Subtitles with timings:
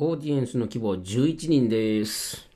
[0.00, 2.48] オーディエンスの規模11人です。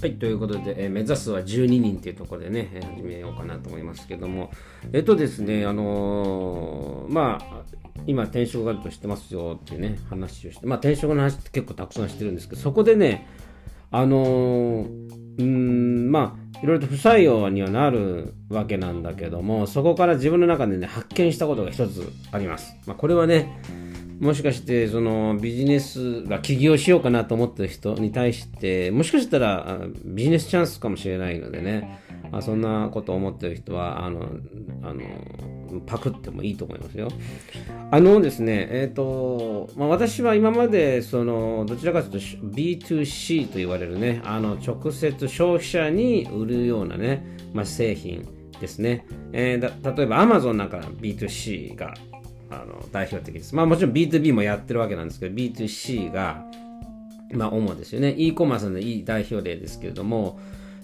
[0.00, 4.50] はい、ということで、えー目指すは12人というところでね、えー始めようかなと思いますけども、
[4.94, 7.62] えっとですね、あのまあ、
[8.06, 13.28] 今転職があると知ってますよっていうね、話をして、まあ転職の話って結構たくさんしてるんですけど、そこでね、
[13.90, 22.76] あのーうん、まあ、いろいろと不採用にはなるわけなんだけども、そこから自分の中でね、発見したことが一つあります。
[22.86, 23.60] まあ、これはね、
[24.20, 31.98] もしかして、そのビジネスが起業しようかなと思ってる人に対して、もしかしたらビジネスチャンスかもしれないのでね、
[32.38, 34.28] あそんなことを思ってる人は、あの、
[34.82, 35.02] あの、
[35.86, 37.08] パクってもいいと思いますよ。
[37.90, 48.26] あのですね、えっ、と、まあ、私は今まで、その、どちらかというと B2C と言われるね、あの、直接消費者に売るようなね、まあ、製品
[48.60, 49.06] ですね。
[49.32, 51.94] えー例えば Amazon なんか B2C が
[52.50, 53.54] あの代表的です。
[53.54, 56.44] まあもちろん B2B もやってるわけなんですけど、B2C が、
[57.32, 58.14] まあ主ですよね。
[58.16, 60.38] e コマースのいい代表例ですけれども、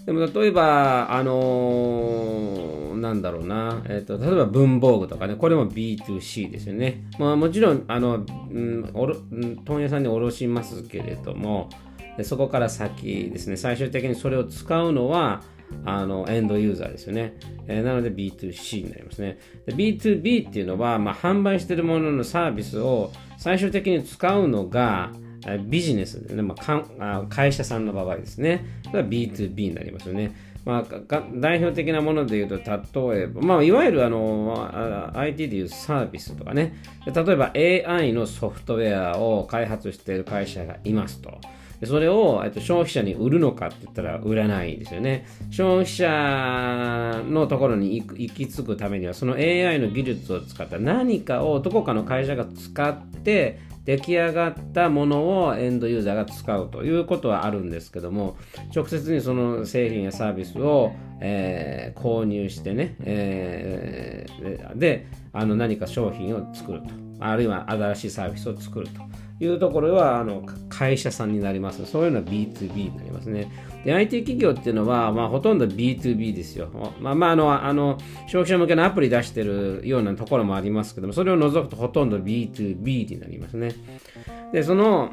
[0.05, 7.03] でも例えば、あのーなんだろうな、えっ、と、例えば文房具とかね、これも B2C ですよね。
[7.17, 11.69] まあもちろん、あの、うん、おろうん問屋さんに卸しますけれども、
[12.17, 15.41] でそこから先ですね、最終的にそれを使うのは、
[15.85, 17.33] あのエンドユーザーですよね。
[17.67, 19.39] えーなので B2C になりますね。
[19.67, 25.11] B2B っていうのは、まあ、販売しているもののサービスを最終的に使うのが
[25.67, 28.65] ビジネスでね、まあかあ、会社さんの場合ですね。
[28.85, 30.35] それは B2B になりますよね。
[30.63, 34.53] まあ、代表的なもので言うと、例えば、まあ、いわゆるあの
[35.15, 36.75] あ IT でいうサービスとかね、
[37.05, 41.39] 例えば AI のソフトウェアを開発している会社がいますと。
[41.85, 45.25] それを、えっと、消費者に売るのかって言ったら売らないですよね。
[45.49, 58.37] 消費者のところに行く行き着くためには、その AI の技術を使った何かをどこかの会社が使って出来上がったものをエンドユーザーが使うということはあるんですけども、
[58.75, 67.11] 直接にその製品やサービスを、えー購入してね、えーで、あの何か商品を作ると。
[67.21, 69.01] あるいは新しいサービスを作ると
[69.45, 71.85] いうところはあの会社さんになります。
[71.85, 73.51] そういうのは B2B になりますね。
[73.83, 76.69] で、IT 企業っていうのは、まあ、ほとんど B2B ですよ。
[76.99, 77.97] まあ、まあ、あの、あの、
[78.27, 83.73] 消費者向けのアプリ出してるようなところもありますけども、それを除くとほとんど B2B になりますね。
[84.53, 85.11] で、その、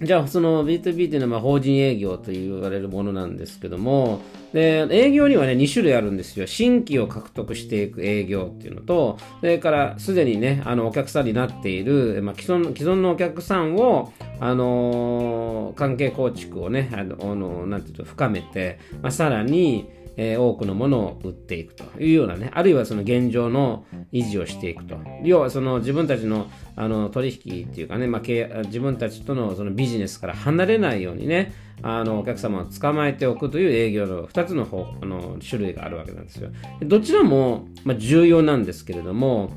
[0.00, 4.20] じゃあ、その B2B っていうのはま法人営業と言われるものなんですけども、
[4.52, 6.46] で、営業にはね、2種類あるんですよ。
[6.46, 24.98] 新規を獲得していく営業っていうのと、それからすでにね、あの、お客さんになっている、まあ、既存、既存のお客さんを、あのー関係構築をね、あの、あのなんていうと、深めて、まあ、さらに、えー多くのものを売っていくというようなね、あるいはその現状の維持をしていくと。
[25.22, 28.22] 要はその自分たちのあの取引っていうかね、まあ、
[28.66, 31.52] 自分たちとのそのビジネスから離れないようにね、
[31.82, 36.50] あのお客様を捕まえておくという営業の2つの方あの種類があるわけなんですよ。
[36.82, 39.52] どちらも、まあ、重要なんですけれども、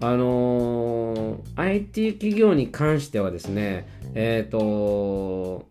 [0.00, 1.14] あのー
[1.56, 5.66] IT 企業に関してはですね、えっ、と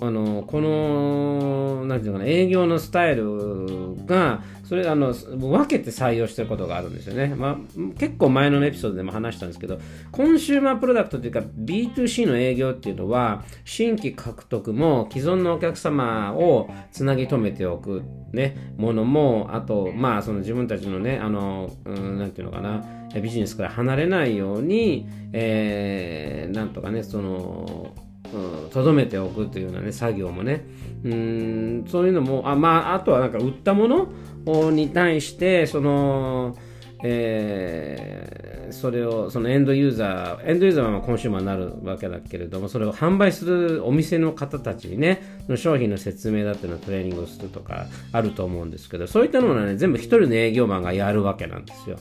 [0.00, 7.56] あのこのなんていうかな営業のスタイルがそれあの分けて採用してることがあるんですよね、まあ、
[7.98, 9.78] 結構前のエピソードでも話したんですけど
[10.10, 27.94] コンシューマープロダクトというか B2C の営業っていうのは新規獲得も既存のお客様をつなぎ止めておく、ね、ものもあとまあその自分たちのねあの、うん、なんていうのかなビジネスから離れないように、えーなんとかねその
[28.32, 30.64] うんとどめておくというようなね作業もね。
[31.04, 36.56] うんそういうのもあまああとはなんか売ったものに対してその
[37.02, 51.98] えーそれをそのエンドユーザーエンドユーザーはコンシューマーになるわけだけれどもそれを販売するお店の方たちにねの商品の説明だっていうのをトレーニングをするとかあると思うんですけどそういったのはね全部一人の営業マンがやるわけなんですよ。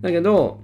[0.00, 0.60] だけど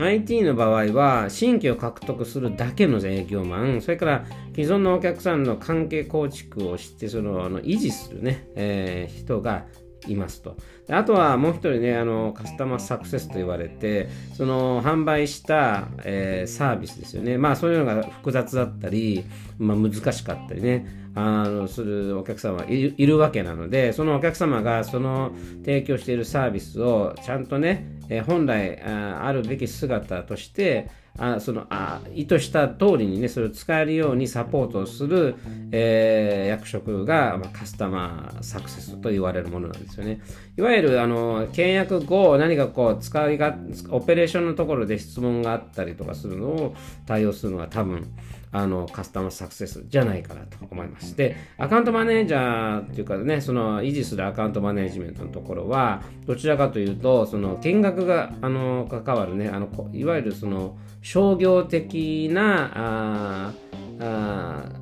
[0.00, 4.24] IT の場合は新規を獲得するだけの営業マン、それから
[4.54, 9.64] 既存のお客さんの関係構築をして、そのあの維持するね、えー人が
[10.06, 10.56] いますと。
[10.88, 17.36] あとはもう一人ね、あのカスタマーサクセスと言われて、その販売した、えーサービスですよね。
[17.36, 19.24] まあそういうのが複雑だったり、
[19.58, 25.32] まあ難しかったりね、あのするお客様いるいるわけなのでそのお客様がその
[25.64, 30.88] 提供しているサービスをちゃんとね、え、本来あるべき姿として
[31.18, 35.34] あそのあ意図した通りにねそれを使えるようにサポートをする、
[35.72, 40.20] えー、役職が、まあ、カスタマーサクセスと言われるものなんですよね。
[40.56, 43.56] いわゆるあの契約後何かこう使いが
[43.90, 46.74] オペレーションのところで質問があったりとかするのを
[47.06, 48.06] 対応するのが多分
[48.50, 51.16] あのカスタマーサクセスじゃないかなと思います。
[51.16, 63.52] で、アカウントマネージャーっていうかね、その維持するアカウントマネジメントのところは、どちらかというと、その見学があの関わるね、あのいわゆるその商業的なあ
[64.00, 64.78] あ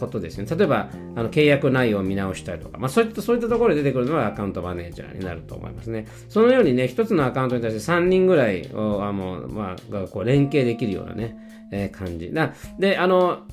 [0.00, 0.46] ことですね。
[0.56, 6.06] 例えば、あの契約内容を見直したりとか、まあ、そういったそういったところで出てくるのはアカウントマネージャーになると思いますね。
[6.28, 11.36] そのようにね、一つのアカウントに対して3人ぐらいをあの、まあ、がこう連携できるようなね、
[11.70, 12.32] えー、感じ。
[12.32, 13.46] だで、あの、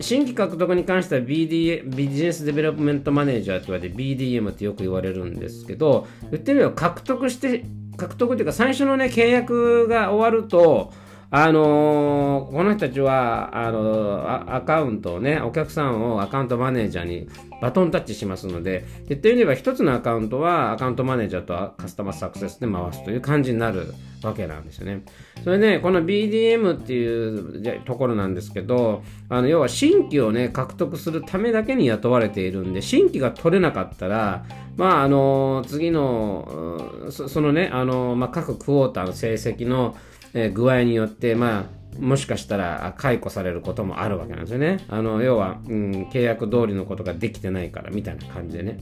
[0.00, 7.64] 新規獲得に関しては BD ビジネスデベロップメントマネージャーって言われて BDM ってよく言われるんですけど、言ってみれば獲得して、
[7.96, 10.92] 獲得っていうか最初のね、契約が終わると、
[11.30, 17.28] あのー、この人たちは、あのー、アカウントをね、お客さんをアカウントマネージャーに
[17.60, 25.02] バトンタッチしますので、言ってみれば一つのアカウントはアカウントマネージャーとカスタマーサクセスで回すという感じになるわけなんですよね。
[25.42, 34.44] それで、この BDM っていうところなんですけど、あの、要は新規をね、獲得するためだけに雇われているんで、新規が取れなかったら、
[34.76, 39.96] まあ、あの、次の、そのね、あの、まあ、各クォーターの成績の、
[40.36, 44.84] え具合によって、まあ、もしかしたら解雇されることもあるわけなんですよね。
[44.88, 48.78] あの要は、うん、契約通りのことができてないからみたいな感じでね。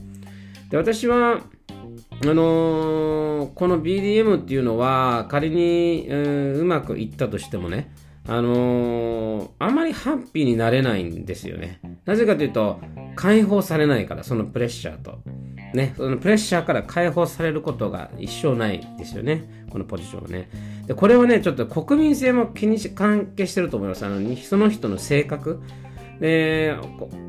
[0.69, 1.41] で私は
[2.23, 7.93] あのー、この BDM っていうのは仮に、ううまくいったとしてもね、
[8.27, 11.79] あのー、あまりハッピーになれないんですよね。
[12.05, 12.79] なぜかというと、
[13.15, 15.19] 解放されないから、そのプレッシャーと。
[15.73, 19.65] ね、そのプレッシャーから解放されることが一生ないですよね。
[19.69, 20.49] このポジションはね。
[20.87, 24.05] で、これはね、ちょっと国民性も気にし、関係してると思います。
[24.05, 25.61] あの、その人の性格。
[26.19, 26.77] で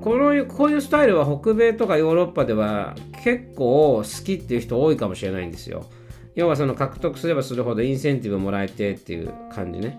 [0.01, 2.95] このこういうスタイルは北米とかヨーロッパでは
[3.25, 5.87] 結構好きっていう人多いかもしれないんですよ。
[6.35, 9.99] 要はその獲得すればするほどインセンティブもらえてっていう感じね。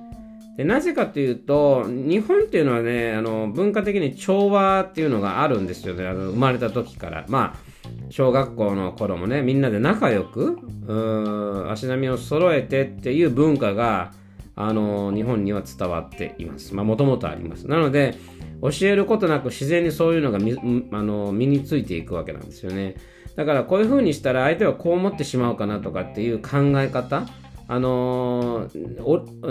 [0.56, 7.26] でなぜかというと日本っていうのはねあの文化的に調和っていうのがあるんですよねあの生まれた時から。
[7.28, 7.67] まあ
[8.10, 10.60] 小学校の頃もねみんなで仲良く
[11.70, 14.14] 足並みを揃えてっていう文化が
[14.56, 16.74] あの日本には伝わっています。
[16.74, 17.68] まあもともとあります。
[17.68, 18.16] なので
[18.62, 22.96] 教えることなく自然にそういうのがあの身についていくわけなんですよね。
[23.36, 27.28] だからこういうふうにしたら相手はこう思ってしまうかなとかっていう考え方
[27.68, 28.68] あの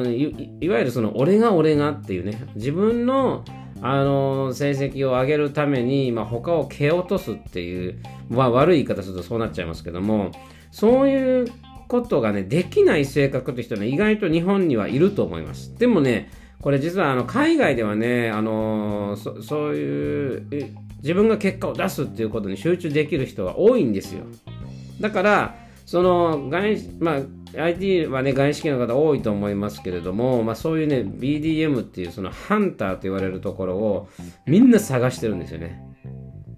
[0.06, 0.22] い
[0.60, 3.44] いわゆるその俺が俺がっていうね自分の
[3.82, 10.30] あの成績を上げるために、まあ、他を蹴落とすっていう、まあ、悪い言い方するとそうなっちゃいますけども
[10.70, 11.46] そういう
[11.88, 15.76] ことがねできない性格という人は、ね、意外と日本にはいると思います。
[15.78, 16.30] でもね
[16.60, 24.24] これ実はあの海外ではね、あのそそういう自分が結果を出すっていうことに集中できる人が多いんですよ。
[25.00, 34.08] だからその外、まあ、IT はね、外資系の方多いと思いますけれども、まあ、そういうね、BDM っていうそのハンターと言われるところを
[34.46, 35.80] みんな探してるんですよね。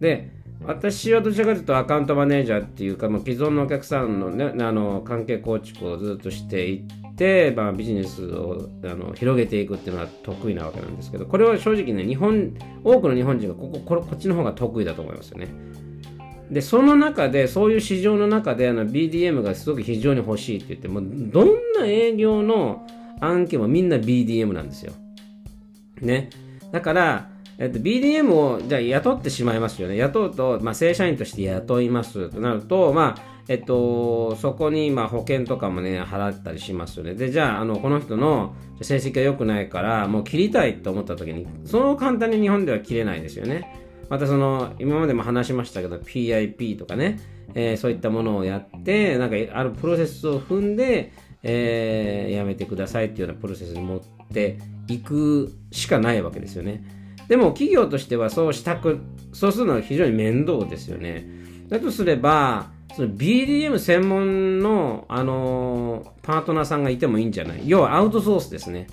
[0.01, 0.31] で、
[0.65, 15.49] 私はどちらかというとアカウントマネージャーっていうか、もう既存のお客さんの,、ね、あの関係構築をずっとしていって、まあ、ビジネスをあの広げていくっていうのは得意なわけなんですけど、これは正直ね、日本、多くの日本人がここここっちの方が得意だと思いますよね。
[16.51, 22.87] でその中でそういう市場の中であの BDM がすごく非常に欲しいって言ってもどんな営業の
[23.21, 24.93] 案件もみんな BDM なんですよ。
[26.01, 26.31] ね。
[26.73, 29.97] だから、えっと、BDM をじゃあ雇ってしまいますよね。
[29.97, 37.15] 雇うと、まあ、正社員として雇いますとなると、まあ、えっと、そこに、まあ、保険とかもね、払ったりしますよね。
[37.15, 43.88] で、じゃあ、あの、この人の成績が良くないから、もう切りたいと思った時に、そう簡単に日本では切れないですよね。
[44.09, 47.19] またその、今までも話しましたけど、PIP とかね、
[47.55, 51.13] えー、そういったものをやって、なんかあるプロセスを踏んで、
[51.43, 54.01] えー、やめてくださいっていうようなプロセスに持っ
[54.33, 56.83] ていくしかないわけですよね。
[57.29, 59.01] でも企業としてはそうしたく、
[59.33, 61.27] そうするのは非常に面倒ですよね。
[61.69, 67.61] だとすれば、その BDM 専門の、あのー、パートナーさんがいてもいいんじゃない？
[67.67, 68.87] 要はアウトソースですね。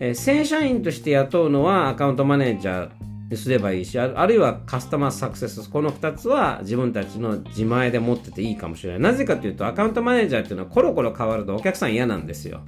[0.00, 2.90] えー、正社員として雇うのはアカウントマネージャー
[3.36, 9.00] すればいいしあるいはカスタマーサクセスこの2つは自分たちの自前で持ってていいかもしれない。
[9.00, 12.60] なぜかというとアカウントマネージャーっていうのはコロコロ変わるとお客さん嫌なんですよ。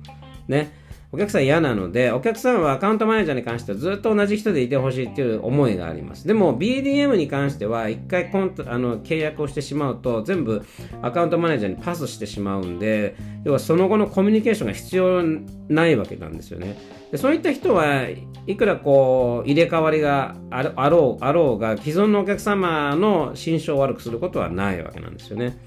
[0.48, 0.81] ね。
[1.14, 6.26] お客さん嫌なので、お客さんはアカウントマネージャーに関してはずっと同じ人でいてほしいっていう思いがあります。
[6.26, 10.62] でも BDM に関しては、一回コントあの契約をしてしまうと、全部
[11.02, 13.14] アカウントマネージャーにパスしてしまうんで、
[13.44, 15.22] 要はその後のコミュニケーションが必要
[15.68, 16.78] ないわけなんですよね。
[17.10, 18.06] でそういった人は
[18.46, 25.58] いくらこう入れ替わりがあろうあろうが既存のお客様の心象を悪くすることはないわけなんですよね。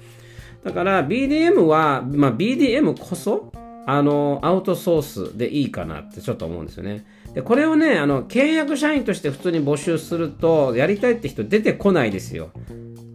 [0.64, 3.52] だから BDM は、まあ、BDM こそ
[3.88, 7.06] あの、アウトソースでいいかなってちょっと思うんですよね。
[7.34, 12.50] で、これをね、あの、契約社員として普通に募集すると、やりたいって人出てこないですよ。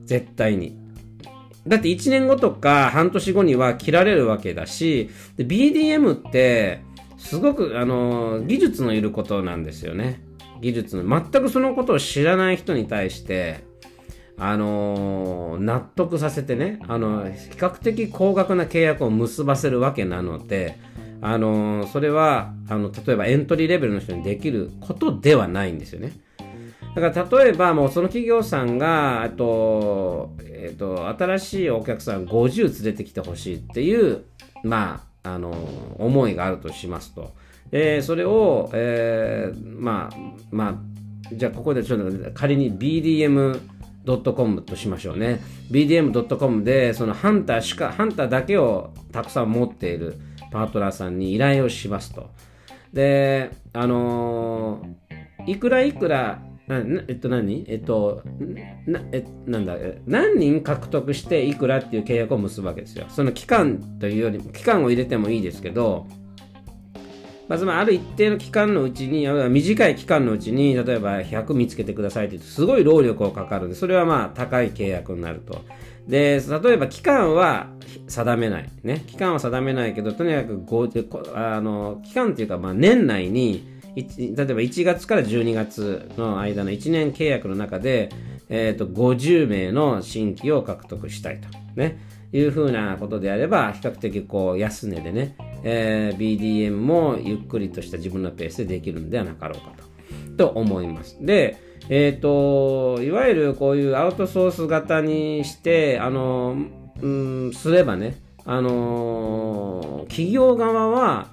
[0.05, 0.79] 絶対に。
[1.67, 6.83] だって1年後とか半年後には切られるわけだし、BDM って、
[7.17, 10.23] すごく、あの、技術のいることなんですよね。
[10.61, 11.03] 技術の。
[11.03, 13.65] 全くそのことを知らない人に対して、
[14.43, 20.79] あのー、納得させてね、あの、比較的高額な契約を結ばせるわけなので、
[21.21, 26.13] あのー、それは、あの、例えばエントリーレベルの人にできることではないんですよね。
[26.95, 34.23] だから例えばもうその企業さんが、と、えっ、と、新しいお客さん50連れてきてほしいっていう、
[34.63, 35.51] まあ、あの、
[35.99, 37.35] 思いがあるとしますと。
[37.71, 40.17] え、それを、えー、まあ、
[40.49, 43.61] まあ、じゃあここでちょっと仮に BDM
[44.05, 45.39] .com としましょうね。
[45.71, 50.19] bdm.com で、そのハンターしか、ハンターだけをたくさん持っている
[50.51, 52.29] パートナーさんに依頼をしますと。
[52.93, 56.41] で、あのー、いくらいくら、
[57.07, 57.65] えっと何？
[57.67, 58.23] えっと、
[58.85, 63.05] な、え、なんだ、何人獲得していくらっていう契約を結ぶわけですよ。
[63.09, 66.07] その期間というより、期間を入れてもいいですけど、
[67.51, 75.59] まず、あ、る一定の期間のうちに、短い期間のうちに、例えば100見つけてくださいって言うと、すごい労力をかかるんで、それはまあ、高い契約になると。
[76.07, 77.67] で、例えば期間は
[78.07, 78.69] 定めない。
[78.83, 79.03] ね。
[79.05, 83.67] 期間は定めないけど、とにかくあの、期間っていうか、まあ、年内に、
[83.97, 88.11] 例えば1月から12月の間の1年契約の中で、
[88.47, 91.49] えっ、ー、と、50名の新規を獲得したいと。
[91.75, 91.99] ね。
[92.33, 99.71] いうふうなことであれば、比較的こう、安値でね、えー、BDM もゆっくりとした自分のペースでできるんではなかろうか
[100.37, 101.17] と、と思います。
[101.21, 101.57] で、
[101.89, 106.55] えっ、ー、と、いわゆるこういうアウトソース型にして、あの、
[107.01, 111.27] うん、すればね、あの、企業側は、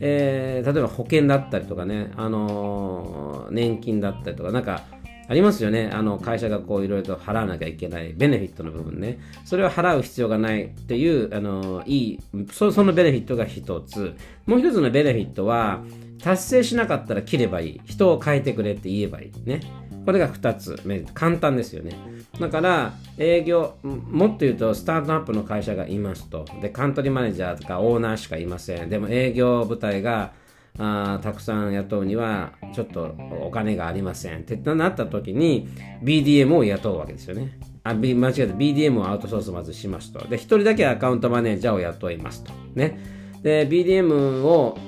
[0.00, 4.82] えー、例えば保険だったりとかね、あの、年金だったりとか、なんか、
[5.30, 5.88] ありますよね。
[5.92, 9.20] あの、会社がこういろいろと払わなきゃいけないベネフィットの部分ね。
[9.44, 12.18] それを払う必要がないっていう、あの、いい、
[12.50, 14.16] そそのベネフィットが一つ。
[14.46, 15.84] もう一つのベネフィットは、
[16.20, 17.80] 達成しなかったら切ればいい。
[17.84, 19.48] 人を変えてくれって言えばいい。
[19.48, 19.60] ね。
[20.04, 20.98] これが2つ目。
[21.14, 21.94] 簡単ですよね。
[22.40, 26.44] だから、営業、もっと言うと、スタートアップの会社がいますと。
[26.60, 28.90] で、カントリーマネージャーとかオーナーしかいません。
[28.90, 30.32] でも営業部隊が
[30.78, 35.68] あたくさん雇うにはちょっとお金がありませんってなった時に
[36.02, 37.58] BDM を雇うわけですよね。
[37.82, 40.26] あ、B、間違えた BDM をアウトソースまずしますと。
[40.28, 42.52] で、一人だけアカウントマネージャーを雇いますと。
[42.74, 42.98] ね。
[43.42, 44.78] で、BDM を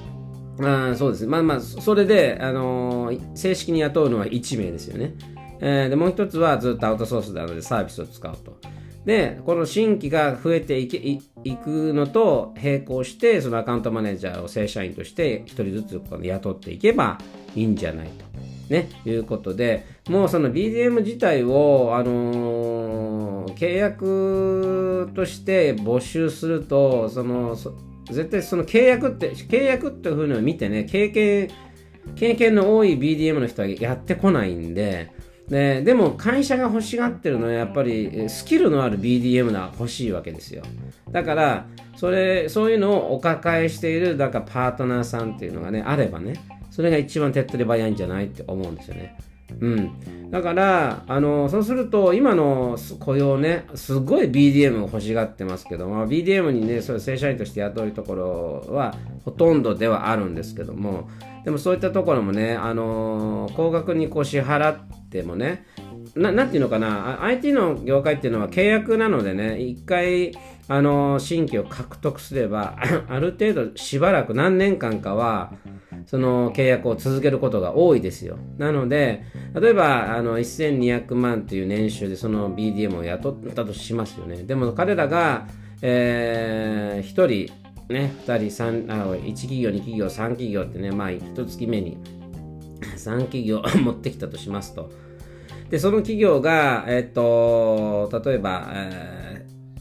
[0.60, 1.26] あそうです。
[1.26, 5.14] まあまあ、それで、あのー、正式に雇うのは1名ですよね。
[5.60, 8.58] えー、で、もう一つはずっとアウトソースなのでサービスを使うと。
[9.04, 17.18] で、この新規が増えていけいくのと並行して、そのアカウントマネージャーを正社員として一人ずつこの雇っていけば
[17.54, 18.32] いいんじゃないと。
[18.68, 27.56] ね、いうことで、もうその BDM 自体を、あのー、契約として募集すると、その、
[28.06, 31.50] 絶対その契約って、契約っていうふうに見てね、経験、
[32.14, 35.10] 経験の多い BDM の人はやってこないんで、
[35.52, 40.62] ででも会社が欲しがってるのはやっぱりスキルのある BDM が欲しいわけですよ。
[41.10, 46.40] だからそれそういうのをお抱えしているなんかパートナーさんっていうのがねあればね
[46.70, 49.18] それが一番手っ取り早いんじゃないって思うんですよね。
[49.60, 58.94] うん、だからあのそうすると今の雇用ねすごい BDM 欲しがってますけども BDM にねそういう正社員として雇うところは
[59.24, 61.08] ほとんどではあるんですけども
[61.44, 65.66] でもそういったところもねあの高額にこう支払ってってもね
[66.14, 70.32] ななんていうのかな IT の業界っていうのは契約なのでね一回
[70.72, 72.78] あの新規を獲得すれば
[73.10, 75.52] ある程度しばらく何年間かは
[76.06, 79.22] その契約を続けることが多いですよなので
[79.54, 85.46] 例えばあの1200万という年収でその BDM を雇ったとしますよねでも彼らが、
[85.82, 87.52] えー、1人
[87.90, 91.98] ね、2人、3あ、1企業、2企業、3企業ってね、まあ、1月目に
[92.96, 94.90] 3企業 持ってきたとしますと。
[95.68, 99.31] で、その企業が、えっと、例えば、えー、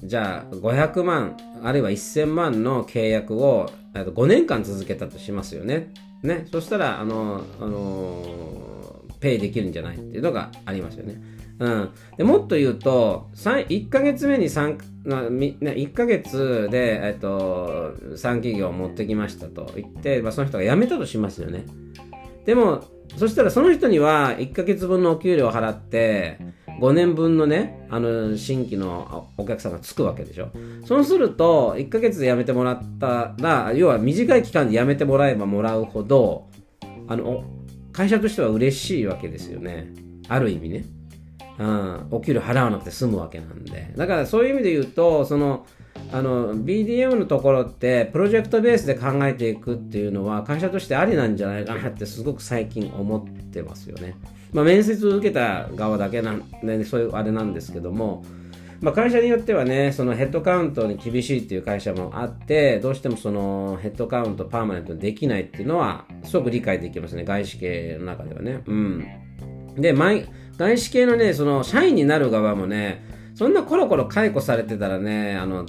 [0.04, 5.94] じゃあ500万あるいは1000万の契約を5年間続けたとしますよね。
[6.24, 11.22] ね、そしたら、あの、あのペイできるんじゃないっていうのがありますよね。
[11.60, 21.66] うん、でもっと言うと、1ヶ月目に3、1ヶ月で、えっと、3企業を持ってきましたと言って、まあ、その人が辞めたとしますよね。
[22.46, 22.84] でも、
[23.18, 26.40] そしたらその人には1ヶ月分のお給料を払って、
[26.82, 30.50] 5年分のね、あの、新規のお客さんがつくわけでしょ。
[30.84, 36.50] そうすると、1ヶ月で辞めてもらったら、要は短い期間で辞めてもらえばもらうほど、
[37.08, 37.44] あの、
[37.94, 39.94] 会社としては嬉しいわけですよね。
[40.28, 40.86] ある意味ね。
[41.60, 43.94] うん、お給料払わなくて済むわけなんで。
[43.96, 45.68] だからそういう意味で言うと、その、
[46.12, 54.16] あの BDM のところってプロジェクトベースで考えていくっていうのは会社としてありなんじゃないかなってすごく最近思ってますよね。
[54.54, 58.24] まあ、面接を受けた側だけなんで、そういうあれなんですけども、
[58.82, 68.62] まあ、会社によってはね、そのヘッドカウントに厳しいっていう会社もあって、どうしてもそのヘッドカウントパーマネントできないっていうのは、すごく理解できますね、外資系の中ではね。
[68.66, 69.06] うん。
[69.76, 73.06] で、外資系のね、その社員になる側もね、
[73.36, 75.66] そんなコロコロ解雇されてたらね、あの、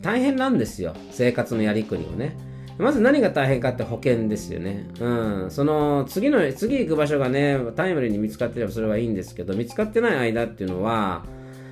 [0.00, 0.94] 大変なんですよ。
[1.10, 2.36] 生活のやりくりをね。
[2.78, 4.86] まず何が大変かって保険ですよね。
[5.00, 5.50] うん。
[5.50, 11.24] その、次の、次行く場所がね、タイムリーに見つかってればそれはいいんですけど、見つかってない間っていうのは、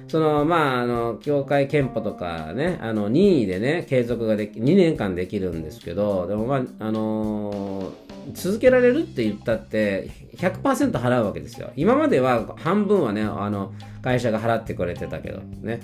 [0.08, 11.70] その、まあ、あの、協会憲法とかね、あの、任意でね、継続ができ、2年間できるんですけど、でもまあ、あのー続けられるって言ったって100%払うわけですよ。
[11.76, 13.72] 今までは半分はね、あの、
[14.02, 15.80] 会社が払ってくれてたけど、ね。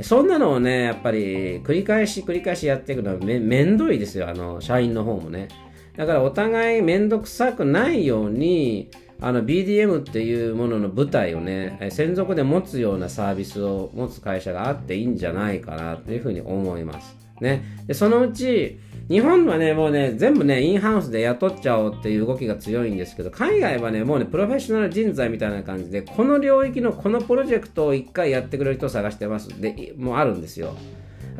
[0.00, 5.48] そんなのをね、やっぱり繰り返し繰り返しやっていくのはめめんどいですよ、あの、社員の方もね。
[5.96, 17.16] だからお互いめんどくさくないように、あの BDM っていうものの舞台をね、専属で持つようなサービスを持つ会社があっていいんじゃないかなというふうに思います。
[17.40, 17.62] ね。
[17.86, 29.60] で、そのうち、日本はね、もうね、全部ね、インハウスで雇っちゃおうっていう動きが強いんですけど、海外はね、もうね、プロフェッショナル人材みたいな感じで、この領域のこのプロジェクトを一回やってくれる人を探してます。
[29.60, 30.74] で、もうあるんですよ。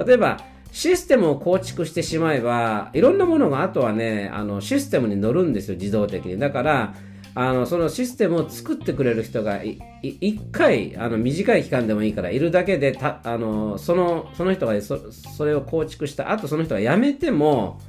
[0.04, 0.40] 例えば、
[0.72, 6.38] システムを構築してしまえば、いろんなものがあとはね、あの、システムに乗るんですよ、自動的に。
[6.38, 6.94] だから、
[7.36, 17.80] あのそのシステムを作ってくれる人が1回あの短い期間でもいいからいるだけでたあのそのその人がそそれを構築した後その人が辞めても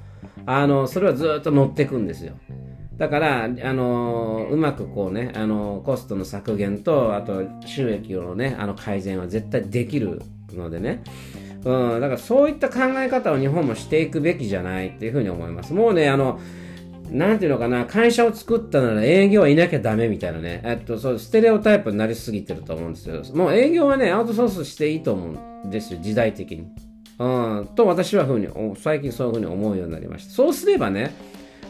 [0.47, 2.33] あのそれはずっと乗っていくんですよ。
[2.97, 10.21] だから、あのうまくこうね、あのコストの削減と、あと収益のね、あの改善は絶対できる
[10.53, 11.03] のでね。
[11.65, 15.73] うん、だからそういった考え方を日本もしていくべきじゃないっていうふうに思います。
[15.73, 16.39] もうね、あの、
[17.11, 23.21] なんていうのかな、会社を作ったなら営業はいなきゃダメみたいなね、えっと、そう、ステレオタイプになりすぎてると思うんですよ。
[23.35, 26.67] もう営業はね、アウトソースしていいと思うんですよ、時代的に。
[27.17, 30.33] うん、と私はふうに、最近そういうふうに思うようになりました。
[30.33, 31.13] そうすればね、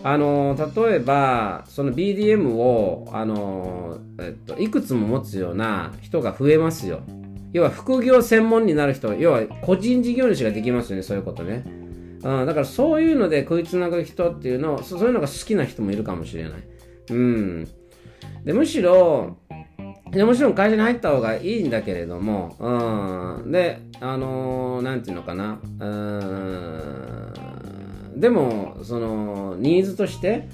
[0.03, 7.01] あの例えば、その BDM を、あのえっと、いくつも持つような人が増えますよ。
[7.53, 11.63] 要は副業専門になる人、要は個人事業主ができますよね、そういうことね。
[12.25, 16.53] うん、だからそういうので食いつなぐ人っていうのそういうのが好きな人もいるかもしれない。
[17.11, 17.67] うん。
[18.43, 19.37] で、むしろ、
[20.09, 23.51] でもちろん会社に入った方がいいんだけれども、うん。
[23.51, 25.59] で、あのー、ていうのかな。
[25.79, 25.85] う
[28.17, 28.19] ん。
[28.19, 30.47] でも、その、ニーズとして、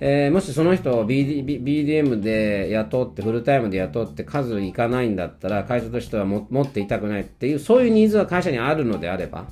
[0.00, 9.46] えー、もしその人を BD BDM で雇ってフルタイムで雇って数いかないんだったら会社としては持っていたくないっていうそういうニーズが会社にあるのであれば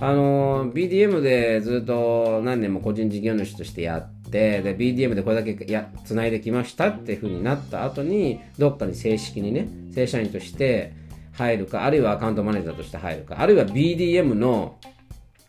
[0.00, 10.92] あの BDM でずっと何年も個人事業主としてやってで BDM でこれだけやつないできましたっていうふうになった後にどっかに正式にね正社員として
[11.32, 14.78] 入るかあるいはアカウントマネージャーとして入るかあるいは BDM の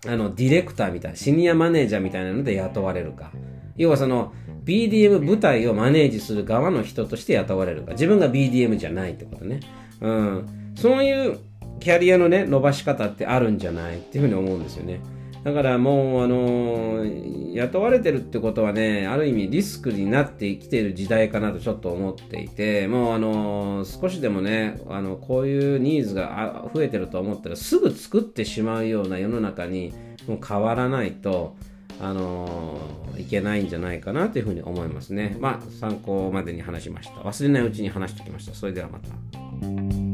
[0.08, 3.32] あのディレクターみたいなシニアマネージャーみたいなので雇われるか。
[3.76, 7.92] 要はその BDM 部隊をマネージする側の人として雇われるか。
[7.92, 9.60] 自分が BDM じゃないってことね。
[10.02, 10.74] うん。
[10.76, 11.40] そういう
[11.80, 15.02] キャリアのね、伸ばし方ってあるんじゃないっていうふうに思うんですよね。
[15.46, 17.06] だからもう、あの、
[17.54, 29.94] 雇われてるってことはね、ある意味リスクになってきている時代かなとちょっと思っていて、もうあの、少しでもね、あの、こういうニーズが増えてると思ったらすぐ作ってしまうような世の中に
[30.28, 31.56] もう変わらないと、
[32.02, 32.80] あの、
[33.18, 35.38] いけないんじゃないかなというふうに思いますね。
[35.40, 37.22] まあ、参考までに話しました。
[37.22, 38.54] 忘れないうちに話しておきました。
[38.54, 40.05] それではまた。